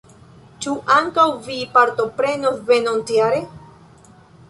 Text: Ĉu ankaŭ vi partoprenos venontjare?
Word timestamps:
Ĉu 0.65 0.73
ankaŭ 0.95 1.27
vi 1.49 1.59
partoprenos 1.77 2.61
venontjare? 2.73 3.47